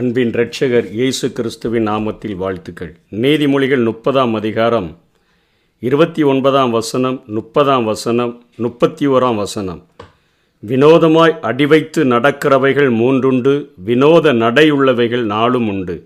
[0.00, 2.92] அன்பின் இரட்சகர் இயேசு கிறிஸ்துவின் நாமத்தில் வாழ்த்துக்கள்.
[3.22, 4.86] நீதிமொழிகள் முப்பதாம் அதிகாரம்
[5.78, 9.80] இருபத்தி ஒன்பதாம் வசனம் முப்பதாம் வசனம் முப்பத்தி ஓராம் வசனம்.
[10.62, 15.96] வினோதமாய் அடிவைத்து நடக்கிறவைகள் மூன்றுண்டு வினோத நடையுள்ளவைகள் நாளும் உண்டு.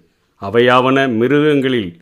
[0.43, 1.93] அவையாவன மிருகங்களில்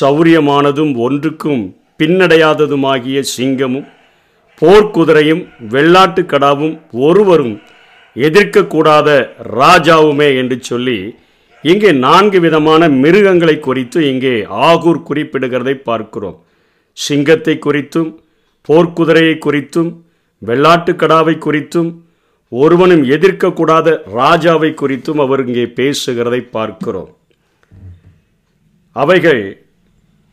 [0.00, 1.64] சௌரியமானதும் ஒன்றுக்கும்
[2.02, 3.88] பின்னடையாததுமாகிய சிங்கமும்
[4.62, 5.42] போர்க்குதிரையும்
[5.74, 7.60] வெள்ளாட்டுக்கடாவும் ஒருவரும்
[8.26, 9.08] எதிர்க்கக்கூடாத
[9.60, 10.98] ராஜாவுமே என்று சொல்லி
[11.64, 14.34] இங்கே நான்கு விதமான மிருகங்களை குறித்து இங்கே
[14.68, 16.36] ஆகூர் குறிப்பிடுகிறதை பார்க்கிறோம்.
[16.96, 18.10] சிங்கத்தை குறித்தும்
[18.68, 19.90] போர்க்குதிரையை குறித்தும்
[20.42, 21.90] வெள்ளாட்டுக்கடாவை குறித்தும்
[22.52, 23.88] ஒருவனும் எதிர்க்கக்கூடாத
[24.18, 27.10] ராஜாவை குறித்தும் அவர் இங்கே பேசுகிறதை பார்க்கிறோம்.
[28.96, 29.42] அவைகள்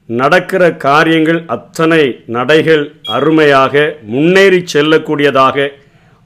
[0.10, 2.04] நடக்கிற காரியங்கள் அத்தனை
[2.36, 2.84] நடைகள்
[3.16, 3.74] அருமையாக
[4.14, 5.68] முன்னேறி செல்லக்கூடியதாக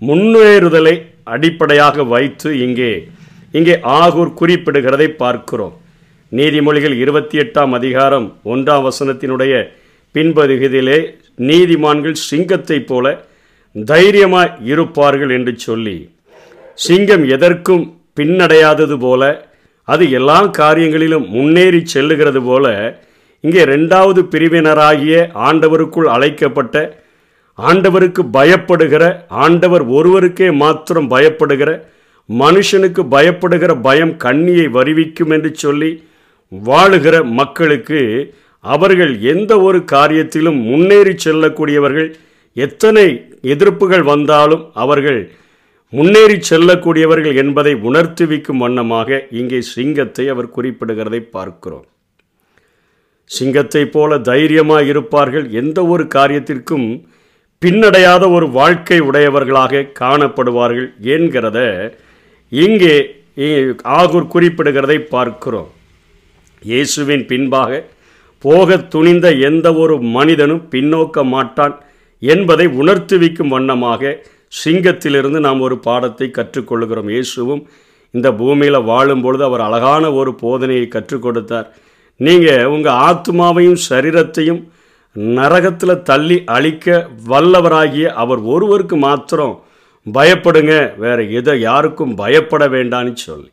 [0.02, 0.96] முன்னேறுதலை
[1.30, 2.92] அடிப்படையாக வைத்து இங்கே
[3.54, 5.76] இங்கே ஆகூர் குறிப்பிடுகிறதை பார்க்கிறோம்.
[6.32, 9.54] நீதிமொழிகள் இருபத்தி எட்டாம் அதிகாரம் ஒன்றாம் வசனத்தினுடைய
[10.16, 11.00] பின்பகுதியிலே
[11.42, 13.06] நீதிமான்கள் சிங்கத்தைப் போல
[13.76, 15.98] தைரியமாக இருப்பார்கள் என்று சொல்லி
[16.78, 17.84] சிங்கம் எதற்கும்
[18.18, 19.24] பின்னடையாதது போல
[19.88, 22.66] அது எல்லா காரியங்களிலும் முன்னேறி செல்லுகிறது போல
[23.44, 25.16] இங்கே ரெண்டாவது பிரிவினராகிய
[25.48, 26.76] ஆண்டவருக்குள் அழைக்கப்பட்ட
[27.62, 31.82] ஆண்டவருக்கு பயப்படுகிற ஆண்டவர் ஒருவருக்கே மாத்திரம் பயப்படுகிற
[32.30, 36.04] மனுஷனுக்கு பயப்படுகிற பயம் கண்ணியை வருவிக்கும் என்று சொல்லி
[36.52, 38.00] வாழுகிற மக்களுக்கு
[38.64, 42.16] அவர்கள் எந்த ஒரு காரியத்திலும் முன்னேறி செல்லக்கூடியவர்கள்
[42.54, 43.06] எத்தனை
[43.44, 45.32] எதிர்ப்புகள் வந்தாலும் அவர்கள்
[45.90, 51.88] முன்னேறி செல்லக்கூடியவர்கள் என்பதை உணர்த்துவிக்கும் வண்ணமாக இங்கே சிங்கத்தை அவர் குறிப்பிடுகிறதை பார்க்கிறோம்.
[53.26, 56.88] சிங்கத்தை போல தைரியமாக இருப்பார்கள் எந்த ஒரு காரியத்திற்கும்
[57.62, 61.58] பின்னடையாத ஒரு வாழ்க்கை உடையவர்களாக காணப்படுவார்கள் என்கிறத
[62.52, 62.94] இங்கே
[63.98, 65.68] ஆகூர் குறிப்பிடுகிறதை பார்க்கிறோம்.
[66.64, 67.82] இயேசுவின் பின்பாக
[68.44, 71.76] போக துணிந்த எந்த ஒரு மனிதனும் பின்னோக்க மாட்டான்
[72.22, 74.16] என்பதை உணர்த்துவிக்கும் வண்ணமாக
[74.64, 77.12] சிங்கத்திலிருந்து நாம் ஒரு பாடத்தை கற்றுக்கொள்கிறோம்.
[77.16, 77.64] இயேசுவும்
[78.14, 81.70] இந்த பூமியில் வாழும் பொழுது அவர் அழகான ஒரு போதனையை கற்றுக் கொடுத்தார்
[82.20, 84.62] நீங்கள் உங்கள் ஆத்மாவையும் சரீரத்தையும்
[85.20, 89.56] நரகத்தில் தள்ளி அழிக்க வல்லவராகிய அவர் ஒருவருக்கு மாத்திரம்
[90.14, 93.50] பயப்படுங்க வேற எதை யாருக்கும் பயப்பட வேண்டான்னு சொல்லி.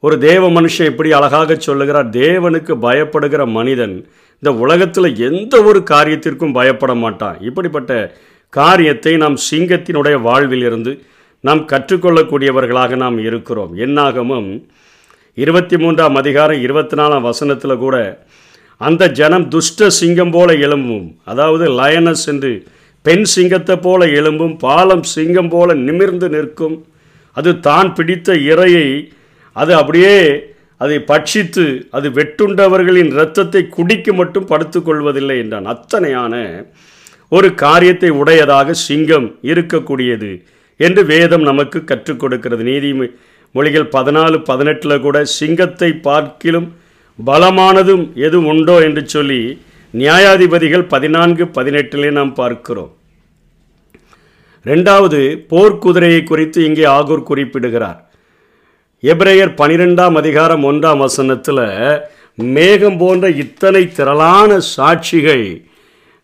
[0.00, 4.06] ஒரு தேவ மனுஷன் எப்படி அழகாக சொல்லுகிறார் தேவனுக்கு பயப்படுகிற மனிதன்
[4.42, 7.40] இந்த உலகத்தில் எந்த ஒரு காரியத்திற்கும் பயப்பட மாட்டான்.
[7.40, 8.14] இப்படிப்பட்ட
[8.48, 11.02] காரியத்தை நாம் சிங்கத்தினுடைய வாழ்வில் இருந்து
[11.40, 13.76] நாம் கற்றுக்கொள்ளக்கூடியவர்களாக நாம் இருக்கிறோம்.
[13.76, 14.68] என்னாகமும்
[15.34, 18.26] இருபத்தி மூன்றாம் அதிகாரம் இருபத்தி நாலாம் வசனத்தில் கூட
[18.80, 21.08] அந்த ஜனம் துஷ்ட சிங்கம் போல எழும்பும்.
[21.24, 22.52] அதாவது லயனஸ் என்று
[23.04, 26.76] பெண் சிங்கத்தை போல எழும்பும் பாலம் சிங்கம் போல நிமிர்ந்து நிற்கும்.
[27.36, 28.88] அது தான் பிடித்த இரையை
[29.56, 30.16] அது அப்படியே
[30.84, 31.64] அதை பட்சித்து
[31.96, 35.66] அது வெட்டுண்டவர்களின் இரத்தத்தை குடிக்க மட்டும் படுத்துக்கொள்வதில்லை என்றான்.
[35.74, 36.34] அத்தனையான
[37.28, 40.30] ஒரு காரியத்தை உடையதாக சிங்கம் இருக்கக்கூடியது
[40.80, 42.62] என்று வேதம் நமக்கு கற்றுக் கொடுக்கிறது.
[42.70, 42.90] நீதி
[43.54, 46.68] மொழிகள் பதினாலு பதினெட்டில் கூட சிங்கத்தை பார்க்கிலும்
[47.18, 49.40] பலமானதும் எது உண்டோ என்று சொல்லி
[49.94, 52.92] நியாயாதிபதிகள் பதினான்கு பதினெட்டிலே நாம் பார்க்கிறோம்.
[54.66, 55.20] ரெண்டாவது
[55.50, 58.00] போர்க்குதிரையை குறித்து இங்கே ஆகூர் குறிப்பிடுகிறார்.
[59.02, 61.64] எப்ரேயர் பனிரெண்டாம் அதிகாரம் ஒன்றாம் வசனத்தில்
[62.38, 65.46] மேகம் போன்ற இத்தனை திரளான சாட்சிகள்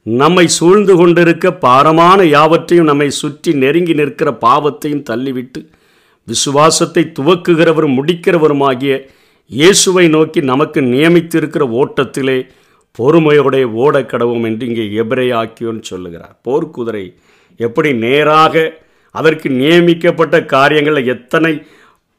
[0.06, 5.60] நம்மை சூழ்ந்து கொண்டிருக்க பாரமான யாவற்றையும் நம்மை சுற்றி நெருங்கி நிற்கிற பாவத்தையும் தள்ளிவிட்டு
[6.28, 8.94] விசுவாசத்தை துவக்குகிறவரும் முடிக்கிறவருமாகிய
[9.50, 12.38] இயேசுவை நோக்கி நமக்கு நியமித்திருக்கிற ஓட்டத்திலே
[12.98, 16.34] பொறுமையோடைய ஓடக்கடவும் என்று இங்கே எபிரே ஆக்கியோன்னு சொல்லுகிறார்.
[16.44, 17.04] போர்க்குதிரை
[17.60, 18.54] எப்படி நேராக
[19.14, 21.52] அதற்கு நியமிக்கப்பட்ட காரியங்களில் எத்தனை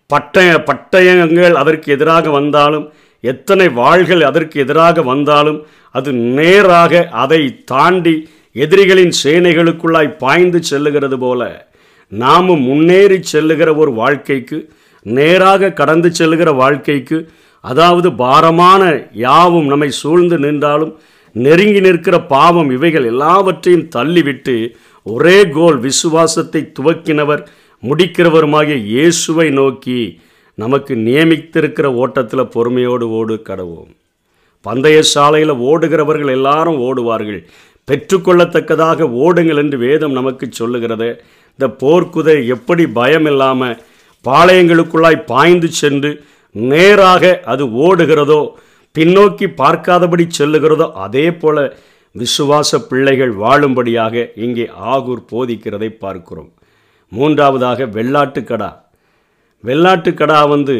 [0.10, 2.88] பட்டய பட்டயங்கள் அதற்கு எதிராக வந்தாலும்
[3.24, 5.60] எத்தனை வாள்கள் அதற்கு எதிராக வந்தாலும்
[5.92, 11.68] அது நேராக அதை தாண்டி எதிரிகளின் சேனைகளுக்குள்ளாய் பாய்ந்து செல்லுகிறது போல
[12.12, 14.58] நாமும் முன்னேறி செல்லுகிற ஒரு வாழ்க்கைக்கு
[15.06, 17.18] நேராக கடந்து செல்கிற வாழ்க்கைக்கு
[17.64, 20.94] அதாவது பாரமான யாவும் நம்மை சூழ்ந்து நின்றாலும்
[21.36, 24.56] நெருங்கி நிற்கிற பாவம் இவைகள் எல்லாவற்றையும் தள்ளிவிட்டு
[25.06, 27.44] ஒரே கோல் விசுவாசத்தை துவக்கினவர்
[27.84, 30.20] முடிக்கிறவருமாகிய இயேசுவை நோக்கி
[30.56, 33.90] நமக்கு நியமித்திருக்கிற ஓட்டத்தில் பொறுமையோடு ஓடு கடவோம்.
[34.66, 37.42] பந்தய சாலையில் ஓடுகிறவர்கள் எல்லாரும் ஓடுவார்கள்.
[37.88, 41.10] பெற்றுக்கொள்ளத்தக்கதாக ஓடுங்கள் என்று வேதம் நமக்கு சொல்லுகிறது.
[41.52, 43.78] இந்த போர்க்குதை எப்படி பயம் இல்லாமல்
[44.28, 46.12] பாளையங்களுக்குள்ளாய் பாய்ந்து சென்று
[46.52, 48.42] நேராக அது ஓடுகிறதோ
[48.96, 51.58] பின்னோக்கி பார்க்காதபடி செல்லுகிறதோ அதே போல
[52.16, 56.50] விசுவாச பிள்ளைகள் வாழும்படியாக இங்கே ஆகூர் போதிக்கிறதை பார்க்கிறோம்.
[57.12, 58.70] மூன்றாவதாக வெள்ளாட்டுக்கடா.
[59.64, 60.76] வெள்ளாட்டுக்கடா வந்து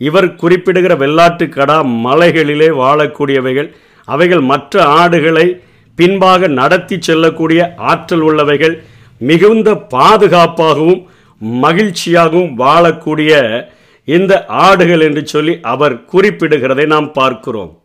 [0.00, 1.76] இவர் குறிப்பிடுகிற வெள்ளாட்டு கடா
[2.06, 3.68] மலைகளிலே வாழக்கூடியவைகள்
[4.08, 5.46] அவைகள் மற்ற ஆடுகளை
[5.98, 8.74] பின்பாக நடத்தி செல்லக்கூடிய ஆற்றல் உள்ளவைகள்
[9.20, 11.02] மிகுந்த பாதுகாப்பாகவும்
[11.62, 13.32] மகிழ்ச்சியாகவும் வாழக்கூடிய
[14.04, 17.82] இந்த ஆடுகள் என்று சொல்லி அவர் குறிப்பிடுகிறதை நாம் பார்க்கிறோம்.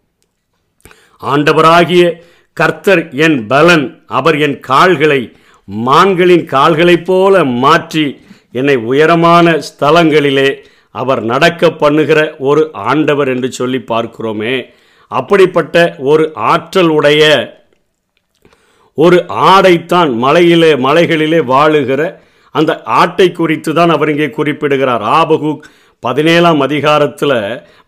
[1.24, 2.04] ஆண்டவராகிய
[2.54, 5.22] கர்த்தர் என் பலன் அவர் என் கால்களை
[5.68, 8.22] மான்களின் கால்களைப் போல மாற்றி
[8.52, 10.50] என்னை உயரமான ஸ்தலங்களிலே
[10.92, 14.56] அவர் நடக்க பண்ணுகிற ஒரு ஆண்டவர் என்று சொல்லி பார்க்கிறோமே.
[15.08, 17.24] அப்படிப்பட்ட ஒரு ஆற்றல் உடைய
[18.94, 22.02] ஒரு ஆடைத்தான் மலையிலே மலைகளிலே வாழுகிற
[22.58, 25.04] அந்த ஆட்டை குறித்து தான் அவர் இங்கே குறிப்பிடுகிறார்.
[25.20, 25.64] ஆபகுக்
[26.04, 27.38] பதினேழாம் அதிகாரத்தில்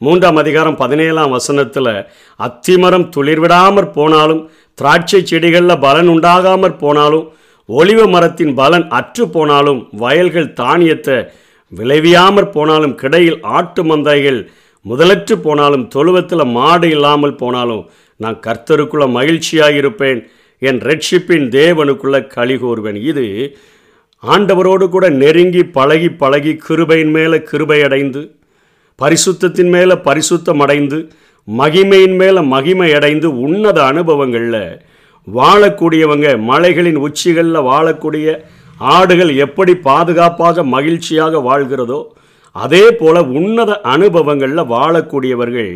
[0.06, 1.92] மூன்றாம் அதிகாரம் பதினேழாம் வசனத்தில்
[2.39, 4.42] அத்திமரம் துளிர்விடாமற் போனாலும்
[4.77, 7.27] திராட்சை செடிகளில் பலன் உண்டாகாமற் போனாலும்
[7.69, 11.18] ஒளிவ மரத்தின் பலன் அற்று போனாலும் வயல்கள் தானியத்தை
[11.71, 14.39] விளைவியாமற் போனாலும் கிடையில் ஆட்டு மந்தைகள்
[14.86, 17.83] முதலற்று போனாலும் தொழுவத்தில் மாடு இல்லாமல் போனாலும்
[18.19, 20.19] நான் கர்த்தருக்குள்ள மகிழ்ச்சியாக இருப்பேன்
[20.62, 23.00] என் ரட்சிப்பின் தேவனுக்குள்ள களி கூறுவேன்.
[23.12, 23.25] இது
[24.24, 28.21] ஆண்டவரோடு கூட நெருங்கி பழகி பழகி கிருபையின் மேலே கிருபை அடைந்து
[29.00, 30.98] பரிசுத்தத்தின் மேலே பரிசுத்தம் அடைந்து
[31.48, 34.63] மகிமையின் மேலே மகிமை அடைந்து உன்னத அனுபவங்களில்
[35.27, 38.27] வாழக்கூடியவங்க மலைகளின் உச்சிகளில் வாழக்கூடிய
[38.89, 42.00] ஆடுகள் எப்படி பாதுகாப்பாக மகிழ்ச்சியாக வாழ்கிறதோ
[42.56, 45.74] அதே போல உன்னத அனுபவங்களில் வாழக்கூடியவர்கள்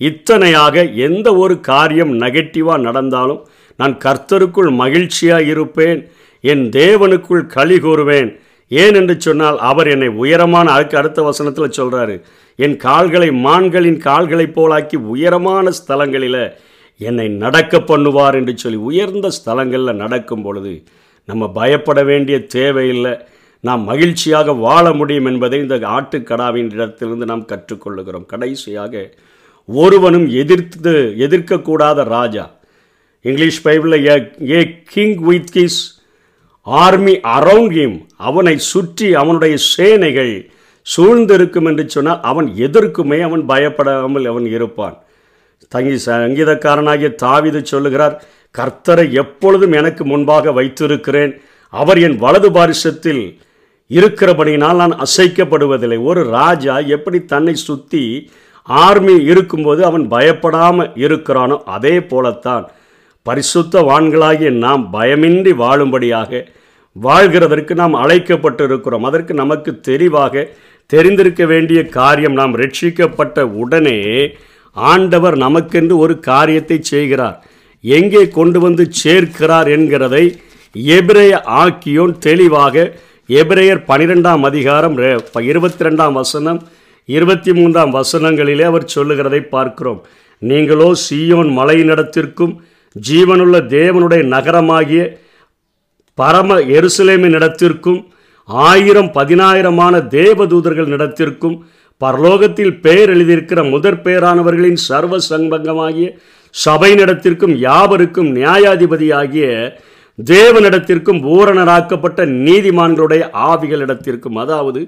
[0.00, 3.42] இத்தனையாக எந்த ஒரு காரியம் நெகட்டிவாக நடந்தாலும்
[3.78, 6.00] நான் கர்த்தருக்குள் மகிழ்ச்சியாக இருப்பேன்
[6.40, 12.22] என் தேவனுக்குள் களி கூறுவேன் ஏன் என்று சொன்னால் அவர் என்னை உயரமான அதுக்கு அடுத்த வசனத்தில் சொல்கிறாரு
[12.56, 16.52] என் கால்களை மான்களின் கால்களைப் போலாக்கி உயரமான ஸ்தலங்களில்
[16.98, 20.82] என்னை நடக்க பண்ணுவார் என்று சொல்லி உயர்ந்த ஸ்தலங்களில் நடக்கும் பொழுது
[21.24, 23.18] நம்ம பயப்பட வேண்டிய தேவையில்லை.
[23.60, 28.26] நாம் மகிழ்ச்சியாக வாழ முடியும் என்பதை இந்த ஆட்டுக்கடாவின் இடத்திலிருந்து நாம் கற்றுக்கொள்ளுகிறோம்.
[28.26, 29.10] கடைசியாக
[29.66, 32.50] ஒருவனும் எதிர்த்து எதிர்க்கக்கூடாத ராஜா.
[33.22, 35.80] இங்கிலீஷ் பைபிளில் a king with his
[36.78, 40.34] army around him அவனை சுற்றி அவனுடைய சேனைகள்
[40.86, 44.96] சூழ்ந்திருக்கும் என்று சொன்னால் அவன் எதற்குமே அவன் பயப்படாமல் அவன் இருப்பான்.
[45.72, 48.14] தங்கி சங்கீதக்காரனாகிய தாவிது சொல்லுகிறார்
[48.54, 51.32] கர்த்தரை எப்பொழுதும் எனக்கு முன்பாக வைத்திருக்கிறேன்.
[51.72, 53.22] அவர் என் வலது பாரிசத்தில்
[53.90, 55.98] இருக்கிறபடியினால் நான் அசைக்கப்படுவதில்லை.
[56.10, 58.04] ஒரு ராஜா எப்படி தன்னை சுற்றி
[58.68, 62.64] ஆர்மி இருக்கும்போது அவன் பயப்படாமல் இருக்கிறானோ அதே போலத்தான்
[63.26, 66.42] பரிசுத்த வான்களாகிய நாம் பயமின்றி வாழும்படியாக
[66.96, 70.44] வாழ்கிறதற்கு நாம் அழைக்கப்பட்டு இருக்கிறோம் அதற்கு நமக்கு தெளிவாக
[70.86, 73.98] தெரிந்திருக்க வேண்டிய காரியம் நாம் ரட்சிக்கப்பட்ட உடனே
[74.76, 77.36] ஆண்டவர் நமக்கென்று ஒரு காரியத்தை செய்கிறார்.
[77.84, 80.24] எங்கே கொண்டு வந்து சேர்க்கிறார் என்கிறதை
[80.96, 81.32] எபிரேய
[81.62, 82.84] ஆக்கியோன் தெளிவாக
[83.28, 84.96] எபிரேயர் பனிரெண்டாம் அதிகாரம்
[85.50, 86.60] இருபத்தி ரெண்டாம் வசனம்
[87.08, 90.00] இருபத்தி மூன்றாம் வசனங்களிலே அவர் சொல்லுகிறதை பார்க்கிறோம்.
[90.38, 92.54] நீங்களோ சீயோன் மலையினிடத்திற்கும்
[92.96, 95.02] ஜீவனுள்ள தேவனுடைய நகரமாகிய
[96.18, 98.00] பரம எருசலேமின் இடத்திற்கும்
[98.48, 101.56] ஆயிரம் பதினாயிரமான தேவதூதர்கள் இடத்திற்கும்
[102.00, 106.08] பரலோகத்தில் பெயர் எழுதியிருக்கிற முதற் பெயரானவர்களின் சர்வ சங்கமாகிய
[106.54, 109.46] சபையினிடத்திற்கும் யாவருக்கும் நியாயாதிபதியாகிய
[110.18, 114.80] தேவனிடத்திற்கும் பூரணராக்கப்பட்ட நீதிமான்களுடைய ஆவிகளிடத்திற்கும் அதாவது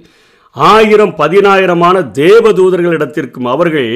[0.56, 3.92] ஆயிரம் பதினாயிரமான தேவதூதர்களிடத்திற்கும் அவர்கள்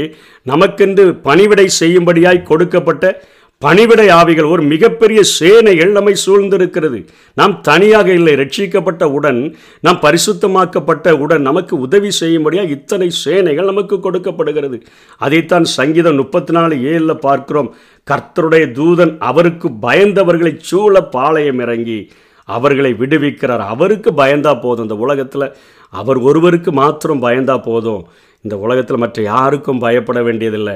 [0.47, 3.05] நமக்கென்று பணிவிடை செய்யும்படியாய் கொடுக்கப்பட்ட
[3.65, 6.99] பணிவிடை ஆவிகள் ஒரு மிகப்பெரிய சேனைகள் நம்மை சூழ்ந்திருக்கிறது.
[7.35, 14.83] நாம் தனியாக இல்லை ரட்சிக்கப்பட்ட உடன் நாம் பரிசுத்தமாக்கப்பட்ட உடன் நமக்கு உதவி செய்யும்படியாக இத்தனை சேனைகள் நமக்கு கொடுக்கப்படுகிறது.
[15.19, 17.75] அதைத்தான் சங்கீதம் முப்பத்தி நாலு ஏழில் பார்க்கிறோம்.
[18.11, 22.11] கர்த்தருடைய தூதன் அவருக்கு பயந்தவர்களை சூழ பாளையம் இறங்கி
[22.45, 23.65] அவர்களை விடுவிக்கிறார்.
[23.75, 24.87] அவருக்கு பயந்தா போதும்.
[24.89, 25.55] இந்த உலகத்தில்
[25.91, 28.05] அவர் ஒருவருக்கு மாத்திரம் பயந்தா போதும்.
[28.41, 30.75] இந்த உலகத்தில் மற்ற யாருக்கும் பயப்பட வேண்டியதில்லை.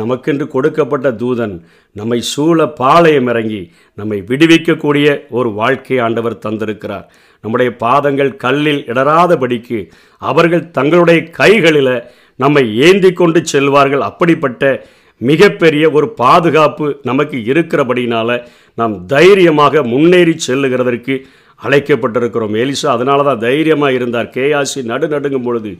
[0.00, 1.54] நமக்கென்று கொடுக்கப்பட்ட தூதன்
[1.92, 3.60] நம்மை சூழ பாளையம் இறங்கி
[3.94, 5.06] நம்மை விடுவிக்கக்கூடிய
[5.38, 7.06] ஒரு வாழ்க்கை ஆண்டவர் தந்திருக்கிறார்.
[7.44, 9.78] நம்முடைய பாதங்கள் கல்லில் இடராதபடிக்கு
[10.18, 11.94] அவர்கள் தங்களுடைய கைகளில்
[12.36, 14.04] நம்மை ஏந்தி கொண்டு செல்வார்கள்.
[14.10, 14.64] அப்படிப்பட்ட
[15.30, 18.38] மிகப்பெரிய ஒரு பாதுகாப்பு நமக்கு இருக்கிறபடினால
[18.74, 21.16] நாம் தைரியமாக முன்னேறி செல்லுகிறதற்கு
[21.62, 22.54] அழைக்கப்பட்டிருக்கிறோம்.
[22.62, 24.30] எலிசா அதனால தான் தைரியமாக இருந்தார்.
[24.36, 25.72] கேயாசி நடு நடுங்கும் பொழுது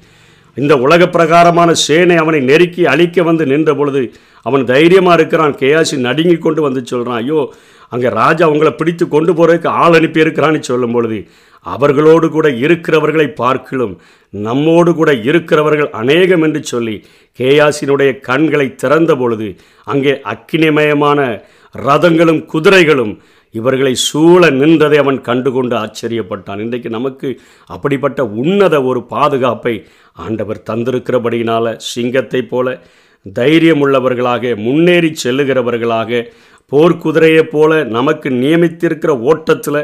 [0.57, 4.02] இந்த உலக பிரகாரமான சேனை அவனை நெருக்கி அழிக்க வந்து நின்ற பொழுது
[4.47, 5.54] அவன் தைரியமாக இருக்கிறான்.
[5.61, 7.40] கேயாசி நடுங்கி கொண்டு வந்து சொல்கிறான் ஐயோ
[7.88, 11.19] அங்கே ராஜா அவங்கள பிடித்து கொண்டு போகிறதுக்கு ஆள் அனுப்பியிருக்கிறான்னு சொல்லும் பொழுது
[11.66, 13.95] அவர்களோடு கூட இருக்கிறவர்களை பார்க்கலும்
[14.35, 16.95] நம்மோடு கூட இருக்கிறவர்கள் அநேகம் என்று சொல்லி
[17.38, 19.49] கேயாசினுடைய கண்களை திறந்த பொழுது
[19.85, 21.21] அங்கே அக்கினிமயமான
[21.75, 23.12] ரதங்களும் குதிரைகளும்
[23.54, 26.59] இவர்களை சூழ நின்றதை அவன் கண்டுகொண்டு ஆச்சரியப்பட்டான்.
[26.59, 27.28] இன்றைக்கு நமக்கு
[27.66, 29.75] அப்படிப்பட்ட உன்னத ஒரு பாதுகாப்பை
[30.20, 32.68] ஆண்டவர் தந்திருக்கிறபடியினால் சிங்கத்தைப் போல
[33.26, 36.20] தைரியமுள்ளவர்களாக முன்னேறி செல்லுகிறவர்களாக
[36.72, 39.82] போர்க்குதிரையைப் போல நமக்கு நியமித்திருக்கிற ஓட்டத்தில்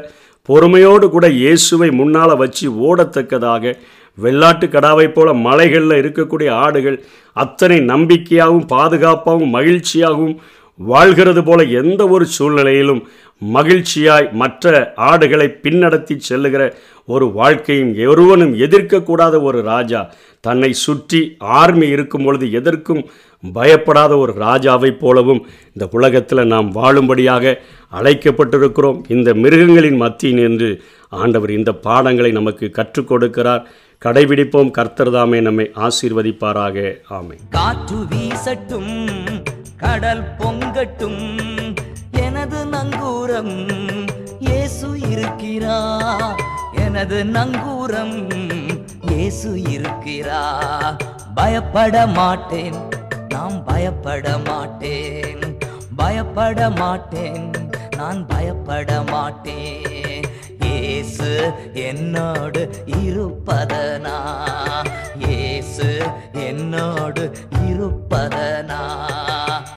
[0.48, 3.72] பொறுமையோடு கூட இயேசுவை முன்னால் வச்சு ஓடத்தக்கதாக
[4.18, 6.98] வெள்ளாட்டு கடாவை போல மலைகளில் இருக்கக்கூடிய ஆடுகள்
[7.36, 10.36] அத்தனை நம்பிக்கையாகவும் பாதுகாப்பாகவும் மகிழ்ச்சியாகவும்
[10.76, 13.09] வாழ்கிறது போல எந்த ஒரு சூழ்நிலையிலும்
[13.54, 16.75] மகிழ்ச்சியாய் மற்ற ஆடுகளை பின்னடத்தி செல்லுகிற
[17.06, 20.14] ஒரு வாழ்க்கையும் ஒருவனும் எதிர்க்கக்கூடாத ஒரு ராஜா.
[20.40, 23.09] தன்னை சுற்றி ஆர்மி இருக்கும் பொழுது எதற்கும்
[23.52, 27.54] பயப்படாத ஒரு ராஜாவைப் போலவும் இந்த உலகத்தில் நாம் வாழும்படியாக
[27.92, 29.00] அழைக்கப்பட்டிருக்கிறோம்.
[29.09, 33.64] இந்த மிருகங்களின் மத்தியில் நின்று ஆண்டவர் இந்த பாடங்களை நமக்கு கற்றுக் கொடுக்கிறார்.
[34.04, 34.71] கடைபிடிப்போம்.
[34.78, 36.97] கர்த்தர்தாமே நம்மை ஆசீர்வதிப்பாராக.
[37.09, 39.06] ஆமை காற்று வீசட்டும்.
[39.83, 41.25] கடல் பொங்கட்டும்.
[42.25, 43.54] எனது நங்கூரம்
[44.47, 45.78] இயேசு இருக்கிறா
[46.85, 48.16] எனது நங்கூரம்
[49.11, 50.40] இயேசு இருக்கிறா
[51.38, 52.78] பயப்பட மாட்டேன்
[53.35, 55.45] நாம் பயப்பட மாட்டேன்.
[55.97, 57.47] பயப்பட மாட்டேன்
[57.97, 60.25] நான் பயப்பட மாட்டேன்.
[60.66, 61.30] இயேசு
[61.88, 62.62] என்னோடு
[63.04, 64.16] இருப்பதனா?
[65.26, 65.88] இயேசு
[66.49, 67.25] என்னோடு
[67.68, 68.83] இருப்பதனா?